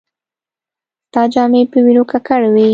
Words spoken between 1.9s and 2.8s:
ککړې وې.